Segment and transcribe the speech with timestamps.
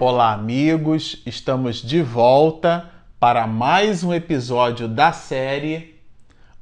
[0.00, 1.20] Olá, amigos!
[1.26, 2.88] Estamos de volta
[3.18, 5.96] para mais um episódio da série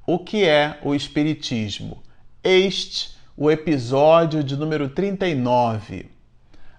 [0.06, 2.02] O que é o Espiritismo?
[2.42, 6.08] Este, o episódio de número 39.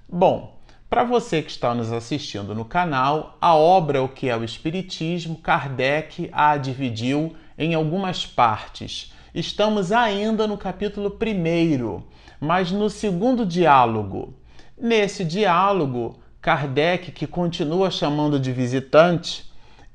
[0.10, 0.60] Bom,
[0.90, 5.36] para você que está nos assistindo no canal, a obra O que é o Espiritismo,
[5.36, 9.14] Kardec a dividiu em algumas partes.
[9.32, 12.04] Estamos ainda no capítulo primeiro,
[12.42, 14.34] mas no segundo diálogo.
[14.76, 19.44] Nesse diálogo, Kardec, que continua chamando de visitante,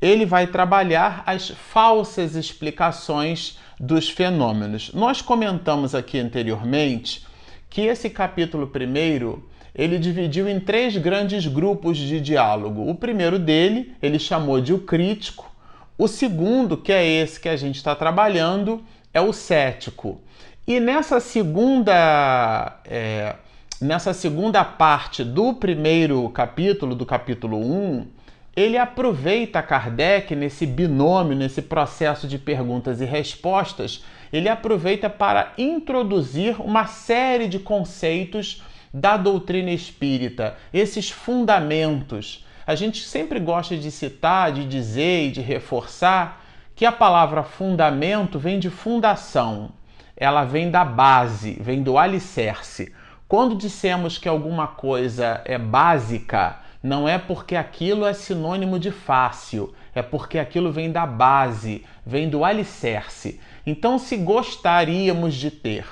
[0.03, 4.93] ele vai trabalhar as falsas explicações dos fenômenos.
[4.93, 7.27] Nós comentamos aqui anteriormente
[7.71, 12.87] que esse capítulo primeiro ele dividiu em três grandes grupos de diálogo.
[12.87, 15.51] O primeiro dele ele chamou de o crítico,
[15.97, 20.21] o segundo, que é esse que a gente está trabalhando, é o cético.
[20.67, 23.37] E nessa segunda é,
[23.83, 28.07] nessa segunda parte do primeiro capítulo, do capítulo 1,
[28.55, 36.61] ele aproveita Kardec nesse binômio, nesse processo de perguntas e respostas, ele aproveita para introduzir
[36.61, 38.63] uma série de conceitos
[38.95, 42.47] da doutrina espírita, esses fundamentos.
[42.65, 46.45] A gente sempre gosta de citar, de dizer e de reforçar
[46.77, 49.73] que a palavra fundamento vem de fundação,
[50.17, 52.93] ela vem da base, vem do alicerce.
[53.33, 59.75] Quando dissemos que alguma coisa é básica, não é porque aquilo é sinônimo de fácil,
[59.95, 63.41] é porque aquilo vem da base, vem do alicerce.
[63.67, 65.87] Então, se gostaríamos de ter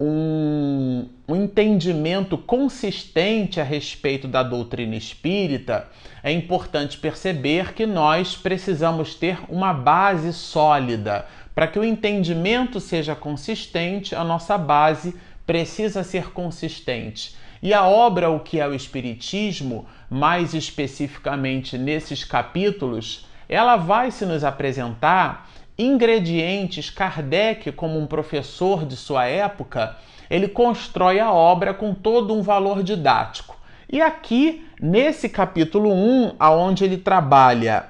[0.00, 5.86] um, entendimento consistente a respeito da doutrina espírita,
[6.22, 11.26] é importante perceber que nós precisamos ter uma base sólida.
[11.54, 15.14] Para que o entendimento seja consistente, a nossa base
[15.50, 17.34] precisa ser consistente.
[17.60, 24.24] E a obra O que é o Espiritismo, mais especificamente nesses capítulos, ela vai se
[24.24, 26.88] nos apresentar ingredientes.
[26.88, 29.96] Kardec, como um professor de sua época,
[30.30, 33.58] ele constrói a obra com todo um valor didático.
[33.92, 37.86] E aqui, nesse capítulo 1, aonde ele trabalha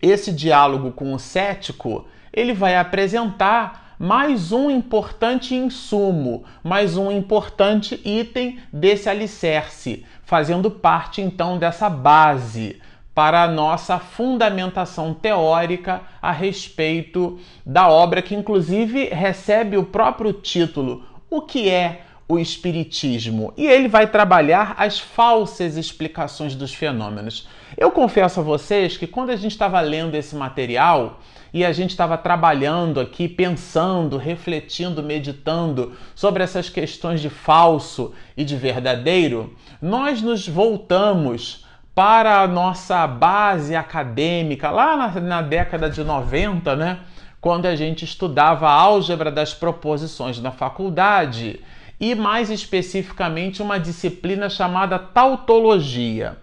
[0.00, 8.00] esse diálogo com o cético, ele vai apresentar mais um importante insumo, mais um importante
[8.02, 12.80] item desse alicerce, fazendo parte então dessa base
[13.14, 21.04] para a nossa fundamentação teórica a respeito da obra, que inclusive recebe o próprio título:
[21.28, 23.52] O que é o Espiritismo?
[23.54, 27.46] E ele vai trabalhar as falsas explicações dos fenômenos.
[27.76, 31.20] Eu confesso a vocês que quando a gente estava lendo esse material,
[31.52, 38.44] e a gente estava trabalhando aqui, pensando, refletindo, meditando sobre essas questões de falso e
[38.44, 46.04] de verdadeiro, nós nos voltamos para a nossa base acadêmica lá na, na década de
[46.04, 47.00] 90, né?
[47.40, 51.60] Quando a gente estudava a álgebra das proposições na faculdade
[51.98, 56.38] e mais especificamente uma disciplina chamada tautologia.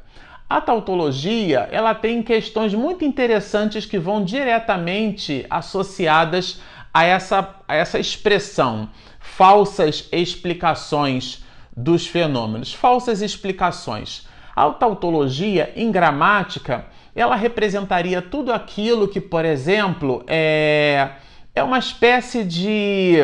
[0.50, 6.62] A tautologia, ela tem questões muito interessantes que vão diretamente associadas
[6.94, 11.44] a essa, a essa expressão, falsas explicações
[11.76, 14.26] dos fenômenos, falsas explicações.
[14.56, 21.10] A tautologia, em gramática, ela representaria tudo aquilo que, por exemplo, é,
[21.54, 23.18] é uma espécie de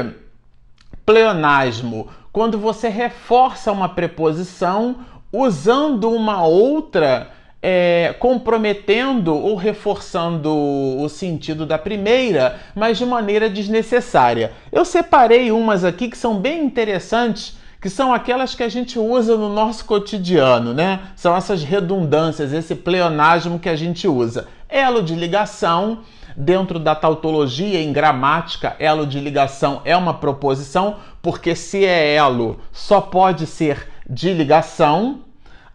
[1.06, 4.98] pleonasmo, quando você reforça uma preposição
[5.34, 14.52] usando uma outra, é, comprometendo ou reforçando o sentido da primeira, mas de maneira desnecessária.
[14.72, 19.36] Eu separei umas aqui que são bem interessantes que são aquelas que a gente usa
[19.36, 21.02] no nosso cotidiano, né?
[21.18, 24.48] São essas redundâncias, esse pleonasmo que a gente usa.
[24.70, 26.00] Elo de ligação,
[26.34, 32.58] dentro da tautologia, em gramática, elo de ligação é uma proposição, porque se é elo,
[32.72, 35.22] só pode ser de ligação.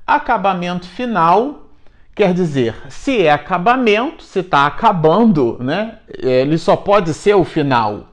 [0.06, 1.68] Acabamento final
[2.18, 5.98] quer dizer, se é acabamento, se está acabando, né?
[6.08, 8.08] Ele só pode ser o final.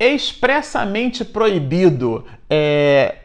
[0.00, 2.24] Expressamente proibido.
[2.48, 3.16] É,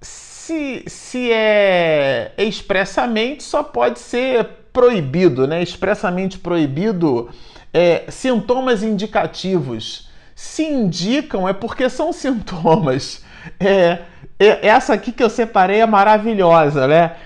[0.00, 5.60] se, se é expressamente, só pode ser proibido, né?
[5.60, 7.28] Expressamente proibido.
[7.74, 10.08] É, sintomas indicativos.
[10.36, 13.24] Se indicam é porque são sintomas.
[13.58, 14.02] É,
[14.38, 17.16] essa aqui que eu separei é maravilhosa, né?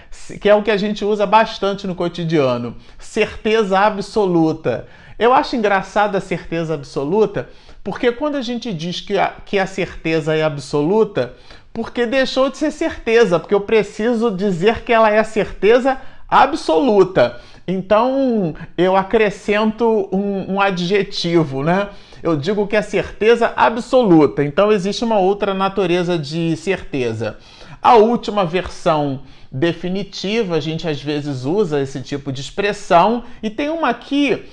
[0.41, 2.77] Que é o que a gente usa bastante no cotidiano.
[2.99, 4.87] Certeza absoluta.
[5.19, 7.49] Eu acho engraçada a certeza absoluta,
[7.83, 11.35] porque quando a gente diz que a, que a certeza é absoluta,
[11.73, 15.99] porque deixou de ser certeza, porque eu preciso dizer que ela é certeza
[16.29, 17.41] absoluta.
[17.67, 21.89] Então eu acrescento um, um adjetivo, né?
[22.23, 24.45] Eu digo que é certeza absoluta.
[24.45, 27.39] Então existe uma outra natureza de certeza.
[27.83, 33.69] A última versão definitiva, a gente às vezes usa esse tipo de expressão, e tem
[33.69, 34.45] uma aqui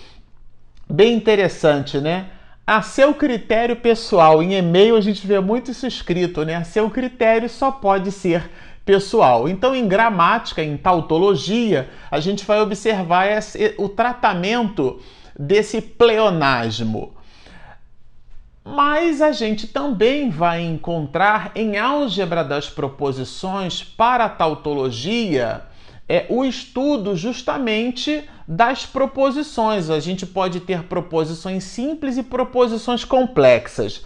[0.89, 2.27] bem interessante, né?
[2.65, 4.41] A seu critério pessoal.
[4.41, 6.55] Em e-mail a gente vê muito isso escrito, né?
[6.55, 8.49] A seu critério só pode ser
[8.85, 9.49] pessoal.
[9.49, 14.99] Então, em gramática, em tautologia, a gente vai observar esse, o tratamento
[15.37, 17.16] desse pleonasmo.
[18.75, 25.63] Mas a gente também vai encontrar em álgebra das proposições para a tautologia
[26.09, 29.89] é o estudo justamente das proposições.
[29.89, 34.05] A gente pode ter proposições simples e proposições complexas.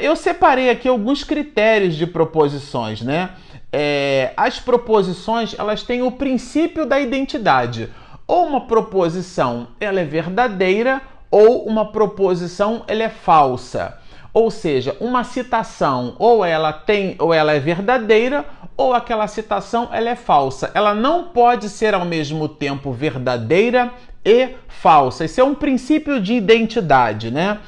[0.00, 3.30] Eu separei aqui alguns critérios de proposições, né?
[3.72, 7.88] É, as proposições elas têm o princípio da identidade.
[8.26, 13.99] Ou uma proposição ela é verdadeira ou uma proposição ela é falsa.
[14.32, 18.44] Ou seja, uma citação ou ela tem ou ela é verdadeira
[18.76, 20.70] ou aquela citação ela é falsa.
[20.72, 23.92] Ela não pode ser ao mesmo tempo verdadeira
[24.24, 25.24] e falsa.
[25.24, 27.58] Isso é um princípio de identidade, né?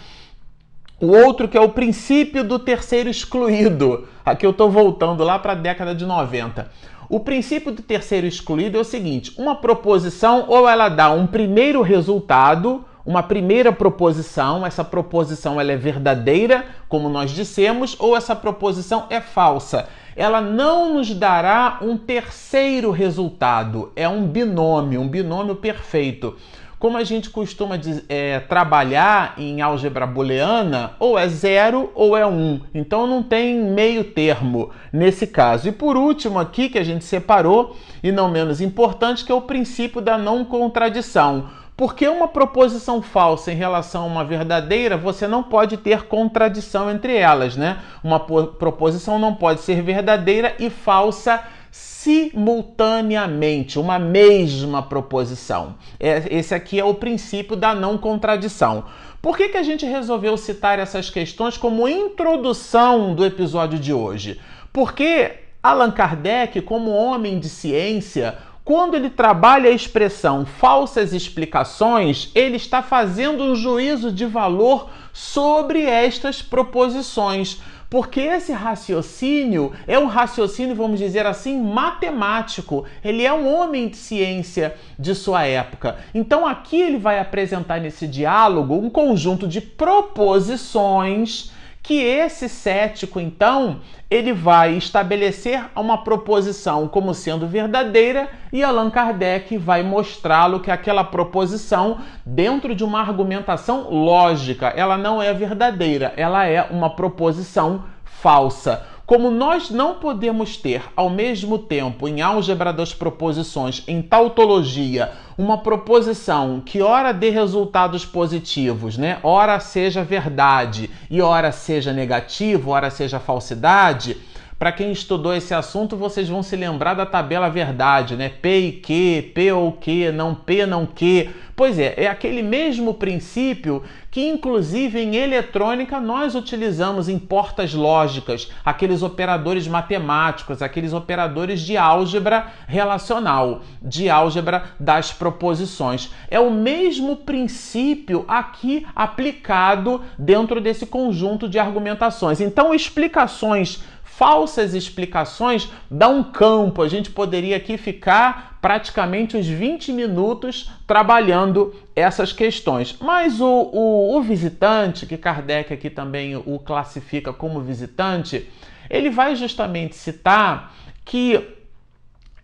[1.00, 4.06] O outro que é o princípio do terceiro excluído.
[4.24, 6.70] Aqui eu estou voltando lá para a década de 90.
[7.08, 11.82] O princípio do terceiro excluído é o seguinte: uma proposição ou ela dá um primeiro
[11.82, 19.06] resultado uma primeira proposição, essa proposição ela é verdadeira, como nós dissemos, ou essa proposição
[19.10, 19.88] é falsa.
[20.14, 26.36] Ela não nos dará um terceiro resultado, é um binômio, um binômio perfeito.
[26.78, 27.78] Como a gente costuma
[28.08, 32.60] é, trabalhar em álgebra booleana, ou é zero ou é um.
[32.74, 35.68] Então não tem meio termo nesse caso.
[35.68, 39.42] E por último aqui que a gente separou, e não menos importante, que é o
[39.42, 45.42] princípio da não contradição porque uma proposição falsa em relação a uma verdadeira, você não
[45.42, 47.78] pode ter contradição entre elas, né?
[48.04, 51.42] Uma proposição não pode ser verdadeira e falsa
[51.72, 55.74] simultaneamente, uma mesma proposição.
[55.98, 58.84] É, esse aqui é o princípio da não contradição.
[59.20, 64.40] Por que, que a gente resolveu citar essas questões como introdução do episódio de hoje?
[64.72, 72.56] Porque Allan Kardec, como homem de ciência, quando ele trabalha a expressão falsas explicações, ele
[72.56, 77.60] está fazendo um juízo de valor sobre estas proposições.
[77.90, 82.86] Porque esse raciocínio é um raciocínio, vamos dizer assim, matemático.
[83.04, 85.98] Ele é um homem de ciência de sua época.
[86.14, 91.51] Então aqui ele vai apresentar nesse diálogo um conjunto de proposições
[91.82, 99.58] que esse cético, então, ele vai estabelecer uma proposição como sendo verdadeira e Allan Kardec
[99.58, 106.46] vai mostrá-lo que aquela proposição, dentro de uma argumentação lógica, ela não é verdadeira, ela
[106.46, 108.86] é uma proposição falsa.
[109.12, 115.58] Como nós não podemos ter ao mesmo tempo em álgebra das proposições, em tautologia, uma
[115.58, 119.18] proposição que ora dê resultados positivos, né?
[119.22, 124.16] Ora seja verdade e ora seja negativo, ora seja falsidade,
[124.62, 128.28] para quem estudou esse assunto, vocês vão se lembrar da tabela verdade, né?
[128.28, 131.30] P e Q, P ou Q, não P, não Q.
[131.56, 138.52] Pois é, é aquele mesmo princípio que, inclusive, em eletrônica nós utilizamos em portas lógicas,
[138.64, 146.12] aqueles operadores matemáticos, aqueles operadores de álgebra relacional, de álgebra das proposições.
[146.30, 152.40] É o mesmo princípio aqui aplicado dentro desse conjunto de argumentações.
[152.40, 153.82] Então, explicações
[154.16, 156.82] falsas explicações dá um campo.
[156.82, 162.96] A gente poderia aqui ficar praticamente uns 20 minutos trabalhando essas questões.
[163.00, 168.48] Mas o, o, o visitante, que Kardec aqui também o classifica como visitante,
[168.88, 171.56] ele vai justamente citar que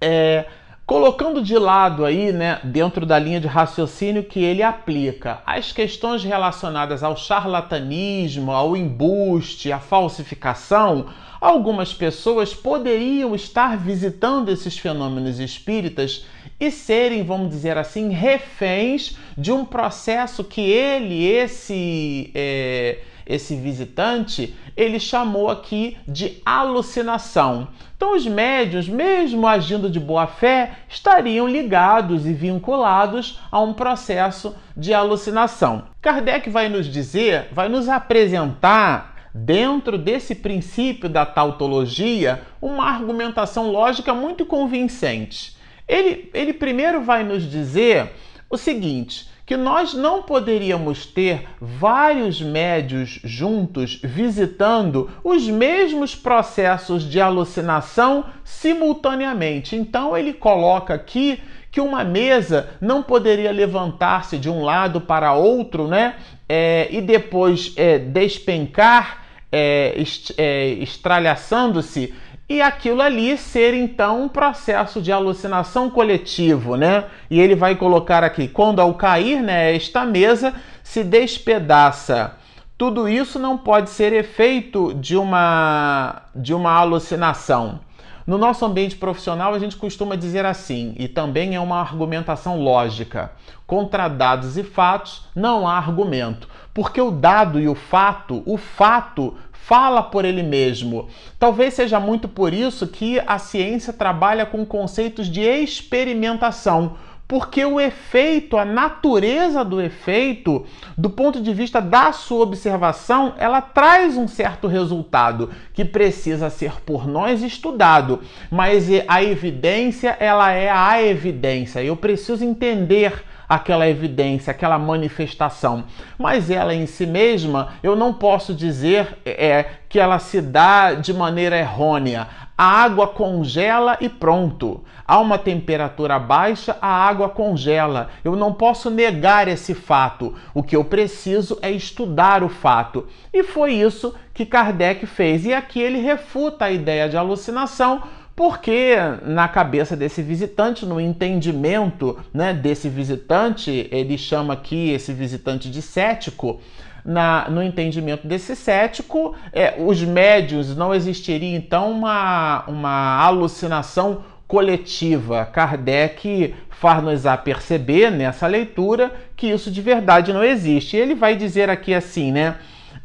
[0.00, 0.46] é,
[0.88, 6.24] colocando de lado aí, né, dentro da linha de raciocínio que ele aplica, as questões
[6.24, 16.24] relacionadas ao charlatanismo, ao embuste, à falsificação, algumas pessoas poderiam estar visitando esses fenômenos espíritas
[16.58, 24.56] e serem, vamos dizer assim, reféns de um processo que ele, esse é, esse visitante,
[24.74, 27.68] ele chamou aqui de alucinação.
[27.94, 34.56] Então, os médios, mesmo agindo de boa fé, estariam ligados e vinculados a um processo
[34.74, 35.84] de alucinação.
[36.00, 44.14] Kardec vai nos dizer, vai nos apresentar dentro desse princípio da tautologia, uma argumentação lógica
[44.14, 45.56] muito convincente.
[45.86, 48.12] Ele, ele primeiro vai nos dizer
[48.48, 57.18] o seguinte: que nós não poderíamos ter vários médios juntos visitando os mesmos processos de
[57.18, 59.74] alucinação simultaneamente.
[59.74, 61.40] Então ele coloca aqui
[61.70, 66.16] que uma mesa não poderia levantar-se de um lado para outro, né?
[66.46, 72.12] É, e depois é, despencar, é, est é, estralhaçando-se
[72.48, 77.04] e aquilo ali ser então um processo de alucinação coletivo, né?
[77.30, 82.34] E ele vai colocar aqui: quando ao cair, né, esta mesa se despedaça.
[82.78, 87.80] Tudo isso não pode ser efeito de uma de uma alucinação.
[88.26, 93.32] No nosso ambiente profissional, a gente costuma dizer assim, e também é uma argumentação lógica:
[93.66, 99.36] contra dados e fatos não há argumento, porque o dado e o fato, o fato
[99.68, 101.08] fala por ele mesmo.
[101.38, 106.96] Talvez seja muito por isso que a ciência trabalha com conceitos de experimentação,
[107.28, 110.64] porque o efeito, a natureza do efeito,
[110.96, 116.80] do ponto de vista da sua observação, ela traz um certo resultado que precisa ser
[116.80, 121.84] por nós estudado, mas a evidência, ela é a evidência.
[121.84, 125.84] Eu preciso entender aquela evidência, aquela manifestação.
[126.18, 131.12] Mas ela em si mesma, eu não posso dizer é, que ela se dá de
[131.12, 132.28] maneira errônea.
[132.56, 134.82] A água congela e pronto.
[135.06, 138.10] Há uma temperatura baixa, a água congela.
[138.24, 140.34] Eu não posso negar esse fato.
[140.52, 143.06] O que eu preciso é estudar o fato.
[143.32, 145.46] E foi isso que Kardec fez.
[145.46, 148.02] E aqui ele refuta a ideia de alucinação
[148.38, 155.68] porque na cabeça desse visitante, no entendimento né, desse visitante, ele chama aqui esse visitante
[155.68, 156.60] de cético,
[157.04, 165.44] na, no entendimento desse cético, é, os médios não existiria então uma, uma alucinação coletiva.
[165.44, 170.96] Kardec faz-nos a perceber nessa leitura que isso de verdade não existe.
[170.96, 172.54] Ele vai dizer aqui assim, né?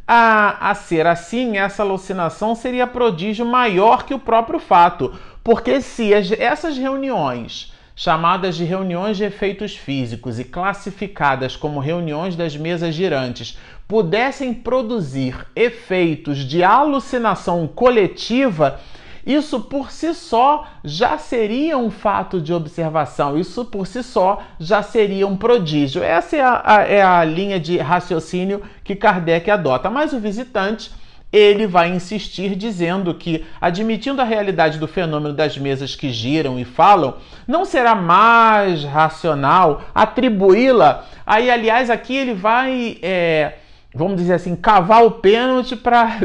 [0.05, 6.13] A, a ser assim, essa alucinação seria prodígio maior que o próprio fato, porque se
[6.13, 12.93] as, essas reuniões, chamadas de reuniões de efeitos físicos e classificadas como reuniões das mesas
[12.93, 13.57] girantes,
[13.87, 18.79] pudessem produzir efeitos de alucinação coletiva,
[19.25, 24.83] isso por si só já seria um fato de observação, isso por si só já
[24.83, 26.03] seria um prodígio.
[26.03, 29.89] Essa é a, a, é a linha de raciocínio que Kardec adota.
[29.89, 30.91] Mas o visitante
[31.33, 36.63] ele vai insistir dizendo que, admitindo a realidade do fenômeno das mesas que giram e
[36.63, 37.15] falam,
[37.47, 41.05] não será mais racional atribuí-la.
[41.25, 43.53] Aí, aliás, aqui ele vai, é,
[43.95, 46.19] vamos dizer assim, cavar o pênalti para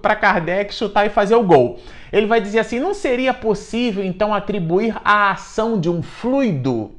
[0.00, 1.80] para Kardec chutar e fazer o gol.
[2.12, 6.92] Ele vai dizer assim: não seria possível então atribuir a ação de um fluido?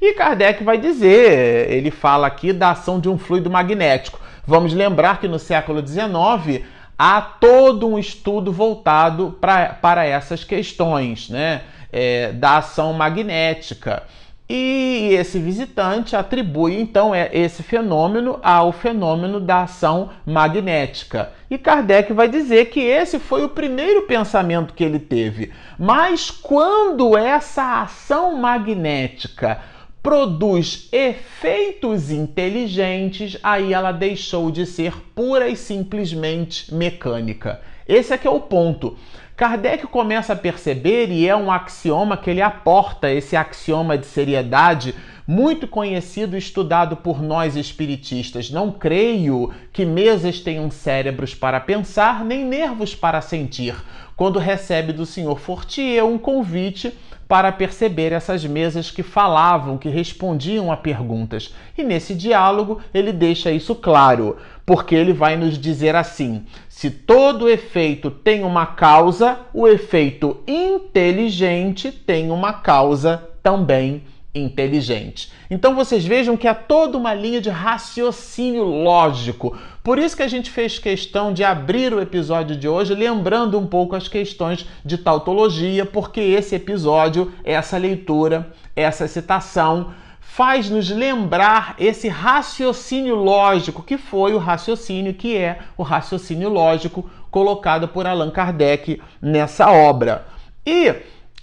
[0.00, 4.20] E Kardec vai dizer, ele fala aqui da ação de um fluido magnético.
[4.46, 6.64] Vamos lembrar que no século XIX
[6.98, 11.62] há todo um estudo voltado pra, para essas questões né?
[11.92, 14.02] É, da ação magnética.
[14.48, 21.32] E esse visitante atribui então é, esse fenômeno ao fenômeno da ação magnética.
[21.50, 25.50] E Kardec vai dizer que esse foi o primeiro pensamento que ele teve.
[25.78, 29.60] Mas quando essa ação magnética
[30.02, 37.62] produz efeitos inteligentes, aí ela deixou de ser pura e simplesmente mecânica.
[37.88, 38.98] Esse é que é o ponto.
[39.36, 44.94] Kardec começa a perceber, e é um axioma que ele aporta, esse axioma de seriedade,
[45.26, 48.48] muito conhecido e estudado por nós espiritistas.
[48.48, 53.74] Não creio que mesas tenham cérebros para pensar, nem nervos para sentir.
[54.14, 56.96] Quando recebe do senhor Fortier um convite
[57.34, 61.52] para perceber essas mesas que falavam, que respondiam a perguntas.
[61.76, 67.48] E nesse diálogo ele deixa isso claro, porque ele vai nos dizer assim: se todo
[67.50, 75.32] efeito tem uma causa, o efeito inteligente tem uma causa também inteligente.
[75.50, 79.58] Então vocês vejam que há toda uma linha de raciocínio lógico.
[79.84, 83.66] Por isso que a gente fez questão de abrir o episódio de hoje lembrando um
[83.66, 91.74] pouco as questões de tautologia, porque esse episódio, essa leitura, essa citação faz nos lembrar
[91.78, 98.30] esse raciocínio lógico, que foi o raciocínio que é o raciocínio lógico colocado por Allan
[98.30, 100.26] Kardec nessa obra.
[100.64, 100.94] E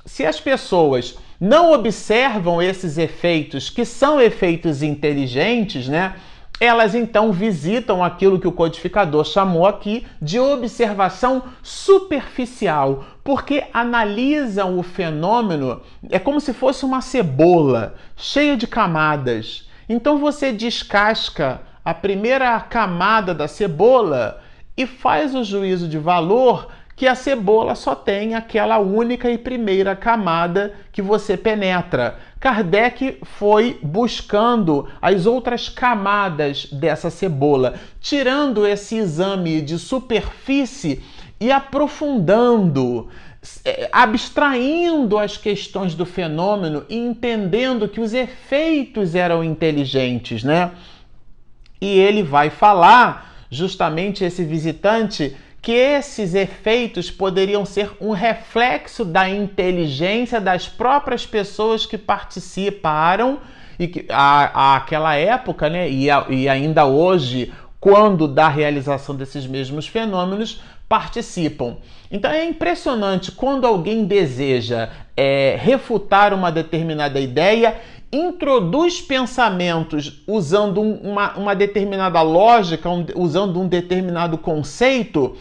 [0.03, 6.15] se as pessoas não observam esses efeitos, que são efeitos inteligentes, né?
[6.61, 14.83] Elas então visitam aquilo que o codificador chamou aqui de observação superficial, porque analisam o
[14.83, 19.67] fenômeno, é como se fosse uma cebola cheia de camadas.
[19.89, 24.39] Então você descasca a primeira camada da cebola
[24.77, 26.67] e faz o juízo de valor
[27.01, 32.19] que a cebola só tem aquela única e primeira camada que você penetra.
[32.39, 41.01] Kardec foi buscando as outras camadas dessa cebola, tirando esse exame de superfície
[41.39, 43.09] e aprofundando,
[43.65, 50.69] é, abstraindo as questões do fenômeno e entendendo que os efeitos eram inteligentes, né?
[51.81, 59.29] E ele vai falar, justamente esse visitante, que esses efeitos poderiam ser um reflexo da
[59.29, 63.39] inteligência das próprias pessoas que participaram
[63.77, 69.45] e que a, aquela época, né, e, a, e ainda hoje, quando da realização desses
[69.45, 71.77] mesmos fenômenos, participam.
[72.11, 77.79] Então é impressionante quando alguém deseja é, refutar uma determinada ideia
[78.11, 85.37] introduz pensamentos usando uma, uma determinada lógica, um, usando um determinado conceito,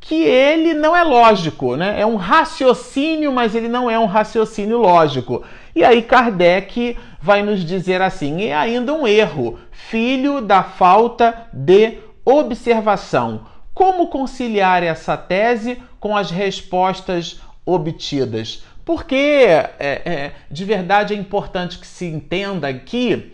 [0.00, 2.00] que ele não é lógico, né?
[2.00, 5.42] É um raciocínio, mas ele não é um raciocínio lógico.
[5.74, 11.98] E aí Kardec vai nos dizer assim: e ainda um erro, filho da falta de
[12.24, 13.46] observação.
[13.72, 18.62] Como conciliar essa tese com as respostas obtidas?
[18.84, 23.32] Porque é, é, de verdade é importante que se entenda aqui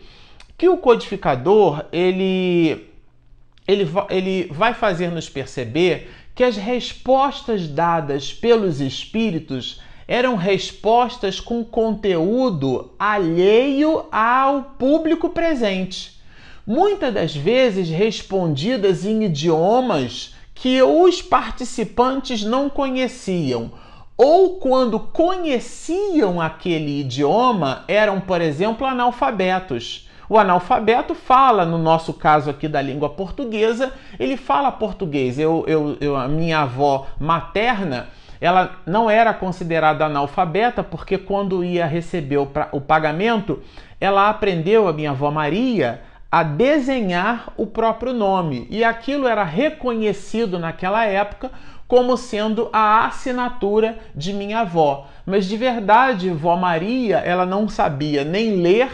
[0.57, 2.89] que o codificador ele,
[3.67, 11.65] ele, ele vai fazer nos perceber que as respostas dadas pelos espíritos eram respostas com
[11.65, 16.21] conteúdo alheio ao público presente.
[16.67, 23.73] Muitas das vezes respondidas em idiomas que os participantes não conheciam
[24.23, 30.11] ou quando conheciam aquele idioma, eram, por exemplo, analfabetos.
[30.29, 35.39] O analfabeto fala, no nosso caso aqui da língua portuguesa, ele fala português.
[35.39, 38.09] Eu, eu, eu, a minha avó materna,
[38.43, 43.63] ela não era considerada analfabeta porque quando ia receber o, o pagamento,
[43.99, 48.67] ela aprendeu, a minha avó Maria, a desenhar o próprio nome.
[48.69, 51.51] E aquilo era reconhecido naquela época
[51.91, 55.09] como sendo a assinatura de minha avó.
[55.27, 58.89] Mas de verdade, vó Maria, ela não sabia nem ler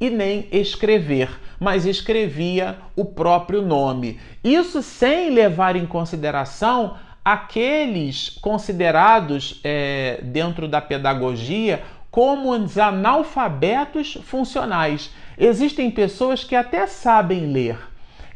[0.00, 1.28] e nem escrever,
[1.60, 4.18] mas escrevia o próprio nome.
[4.42, 15.12] Isso sem levar em consideração aqueles considerados é, dentro da pedagogia como os analfabetos funcionais.
[15.36, 17.78] Existem pessoas que até sabem ler,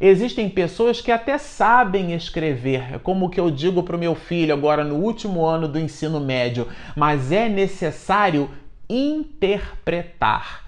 [0.05, 4.83] Existem pessoas que até sabem escrever, como que eu digo para o meu filho agora
[4.83, 8.49] no último ano do ensino médio, mas é necessário
[8.89, 10.62] interpretar.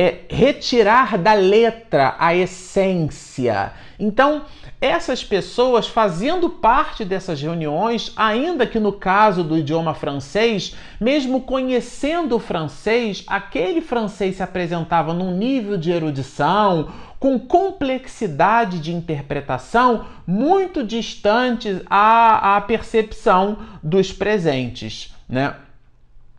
[0.00, 3.72] É retirar da letra a essência.
[3.98, 4.42] Então,
[4.80, 12.36] essas pessoas fazendo parte dessas reuniões, ainda que no caso do idioma francês, mesmo conhecendo
[12.36, 20.84] o francês, aquele francês se apresentava num nível de erudição, com complexidade de interpretação muito
[20.84, 25.56] distante à, à percepção dos presentes, né?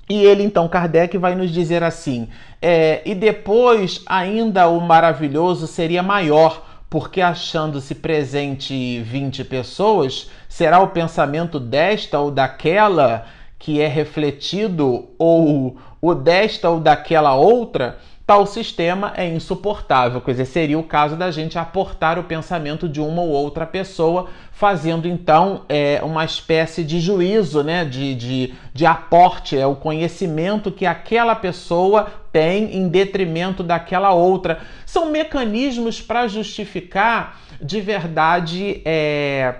[0.10, 2.28] E ele, então, Kardec, vai nos dizer assim:
[2.60, 10.88] é, e depois ainda o maravilhoso seria maior, porque achando-se presente 20 pessoas, será o
[10.88, 13.28] pensamento desta ou daquela
[13.60, 18.00] que é refletido, ou o desta ou daquela outra?
[18.30, 20.22] Tal sistema é insuportável.
[20.22, 24.30] Quer dizer, seria o caso da gente aportar o pensamento de uma ou outra pessoa,
[24.52, 27.84] fazendo então é, uma espécie de juízo, né?
[27.84, 34.60] de, de, de aporte, é o conhecimento que aquela pessoa tem em detrimento daquela outra.
[34.86, 38.80] São mecanismos para justificar de verdade.
[38.86, 39.56] É,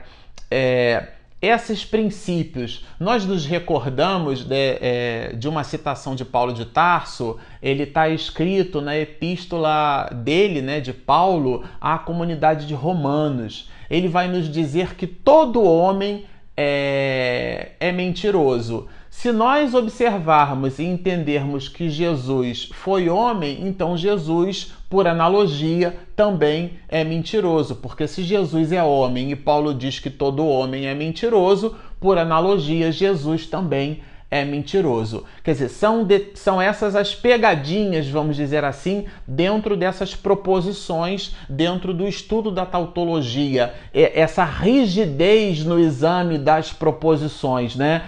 [0.52, 1.08] é,
[1.42, 7.84] esses princípios, nós nos recordamos de, é, de, uma citação de Paulo de Tarso, ele
[7.84, 13.70] está escrito na epístola dele, né, de Paulo, à comunidade de Romanos.
[13.90, 16.26] Ele vai nos dizer que todo homem
[16.58, 18.88] é, é mentiroso.
[19.10, 27.04] Se nós observarmos e entendermos que Jesus foi homem, então Jesus, por analogia, também é
[27.04, 32.18] mentiroso, porque se Jesus é homem e Paulo diz que todo homem é mentiroso, por
[32.18, 35.26] analogia, Jesus também é mentiroso.
[35.44, 41.94] Quer dizer, são, de, são essas as pegadinhas, vamos dizer assim, dentro dessas proposições, dentro
[41.94, 48.04] do estudo da tautologia, essa rigidez no exame das proposições, né?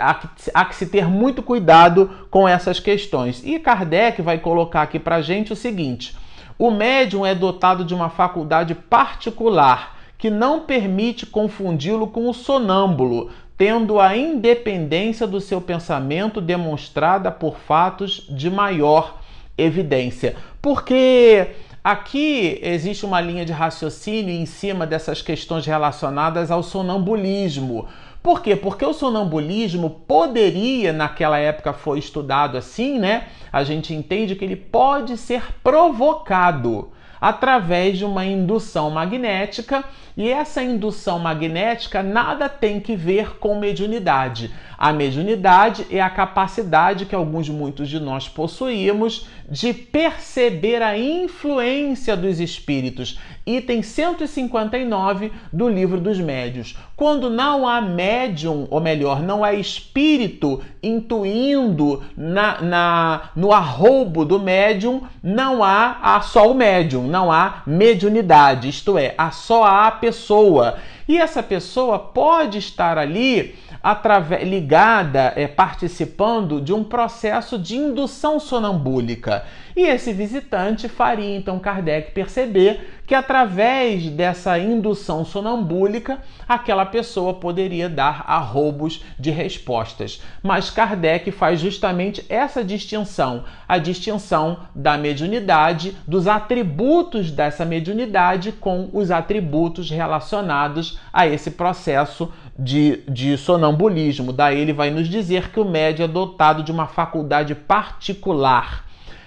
[0.00, 3.42] Há que, há que se ter muito cuidado com essas questões.
[3.44, 6.16] E Kardec vai colocar aqui para gente o seguinte:
[6.58, 13.30] o médium é dotado de uma faculdade particular que não permite confundi-lo com o sonâmbulo,
[13.56, 19.18] tendo a independência do seu pensamento demonstrada por fatos de maior
[19.58, 20.36] evidência.
[20.60, 21.48] Porque
[21.86, 27.86] aqui existe uma linha de raciocínio em cima dessas questões relacionadas ao sonambulismo.
[28.20, 28.56] Por quê?
[28.56, 33.28] Porque o sonambulismo poderia, naquela época foi estudado assim, né?
[33.52, 39.84] A gente entende que ele pode ser provocado através de uma indução magnética
[40.16, 44.50] e essa indução magnética nada tem que ver com mediunidade.
[44.78, 52.16] A mediunidade é a capacidade que alguns, muitos de nós possuímos de perceber a influência
[52.16, 53.18] dos espíritos.
[53.46, 56.76] Item 159 do Livro dos Médios.
[56.96, 64.40] Quando não há médium, ou melhor, não há espírito intuindo na, na, no arroubo do
[64.40, 69.92] médium, não há, há só o médium, não há mediunidade, isto é, há só a
[69.92, 70.78] pessoa.
[71.08, 78.40] E essa pessoa pode estar ali através, ligada, é, participando de um processo de indução
[78.40, 79.44] sonambúlica.
[79.76, 87.88] E esse visitante faria então Kardec perceber que através dessa indução sonambúlica, aquela pessoa poderia
[87.88, 90.20] dar arroubos de respostas.
[90.42, 98.90] Mas Kardec faz justamente essa distinção, a distinção da mediunidade, dos atributos dessa mediunidade com
[98.92, 104.32] os atributos relacionados a esse processo de, de sonambulismo.
[104.32, 108.84] Daí ele vai nos dizer que o médio é dotado de uma faculdade particular.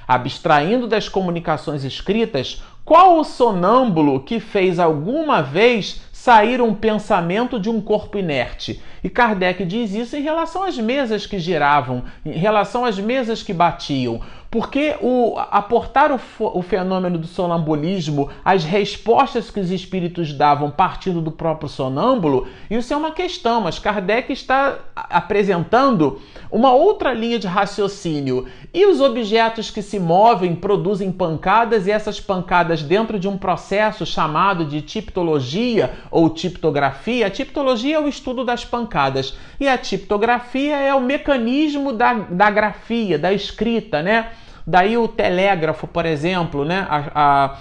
[0.07, 7.69] Abstraindo das comunicações escritas, qual o sonâmbulo que fez alguma vez sair um pensamento de
[7.69, 8.81] um corpo inerte?
[9.03, 13.53] E Kardec diz isso em relação às mesas que giravam, em relação às mesas que
[13.53, 14.21] batiam.
[14.51, 21.21] Porque o, aportar o, o fenômeno do sonambulismo, as respostas que os espíritos davam partindo
[21.21, 26.19] do próprio sonâmbulo, isso é uma questão, mas Kardec está apresentando
[26.51, 28.47] uma outra linha de raciocínio.
[28.73, 34.03] E os objetos que se movem produzem pancadas, e essas pancadas, dentro de um processo
[34.03, 40.75] chamado de tiptologia ou tiptografia, a tiptologia é o estudo das pancadas, e a tiptografia
[40.75, 44.31] é o mecanismo da, da grafia, da escrita, né?
[44.69, 46.85] Daí o telégrafo, por exemplo, né?
[46.87, 47.57] A, a,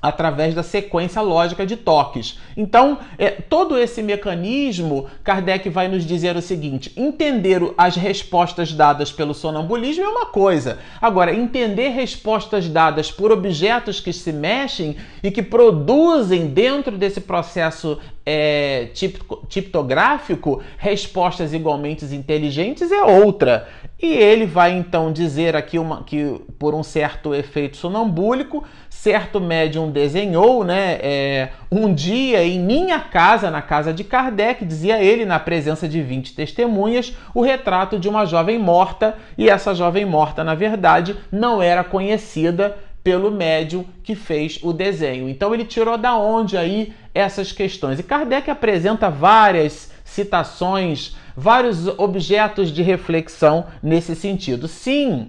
[0.00, 2.38] através da sequência lógica de toques.
[2.56, 9.10] Então, é, todo esse mecanismo, Kardec vai nos dizer o seguinte: entender as respostas dadas
[9.10, 10.78] pelo sonambulismo é uma coisa.
[11.00, 17.98] Agora, entender respostas dadas por objetos que se mexem e que produzem dentro desse processo
[18.30, 18.90] é,
[19.48, 23.66] tiptográfico respostas igualmente inteligentes é outra.
[24.00, 28.62] E ele vai então dizer aqui uma, que, por um certo efeito sonambúlico,
[29.00, 35.00] certo médium desenhou, né, é, um dia em minha casa, na casa de Kardec, dizia
[35.00, 40.04] ele, na presença de 20 testemunhas, o retrato de uma jovem morta, e essa jovem
[40.04, 45.28] morta, na verdade, não era conhecida pelo médium que fez o desenho.
[45.28, 48.00] Então ele tirou da onde aí essas questões.
[48.00, 54.66] E Kardec apresenta várias citações vários objetos de reflexão nesse sentido.
[54.66, 55.28] Sim,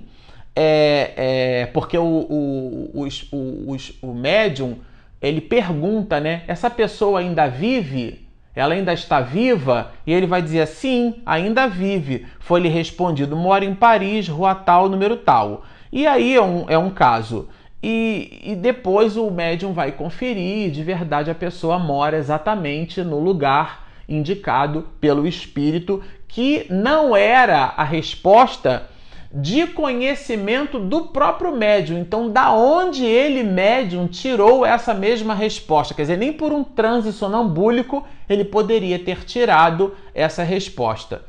[0.61, 1.13] é,
[1.61, 4.77] é porque o, o, o, o, médium
[5.21, 6.43] ele pergunta, né?
[6.47, 8.27] Essa pessoa ainda vive?
[8.53, 9.93] Ela ainda está viva?
[10.05, 12.25] E ele vai dizer sim, ainda vive.
[12.39, 15.63] Foi-lhe respondido: mora em Paris, rua tal, número tal.
[15.93, 17.47] E aí é um, é um caso.
[17.81, 23.87] E, e, depois o médium vai conferir, de verdade a pessoa mora exatamente no lugar
[24.09, 28.89] indicado pelo espírito, que não era a resposta
[29.31, 31.99] de conhecimento do próprio médium.
[31.99, 35.93] Então, da onde ele, médium, tirou essa mesma resposta?
[35.93, 41.23] Quer dizer, nem por um transe sonambúlico ele poderia ter tirado essa resposta.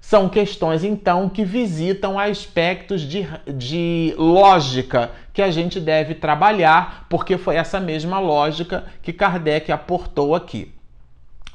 [0.00, 7.36] São questões, então, que visitam aspectos de, de lógica que a gente deve trabalhar, porque
[7.36, 10.72] foi essa mesma lógica que Kardec aportou aqui.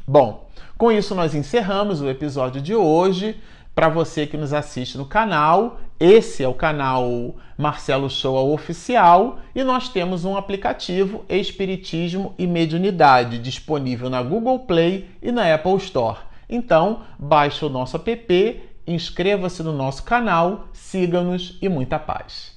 [0.07, 3.35] Bom, com isso nós encerramos o episódio de hoje.
[3.73, 9.63] Para você que nos assiste no canal, esse é o canal Marcelo Show Oficial e
[9.63, 16.19] nós temos um aplicativo Espiritismo e Mediunidade disponível na Google Play e na Apple Store.
[16.49, 22.55] Então, baixe o nosso app inscreva-se no nosso canal, siga-nos e muita paz.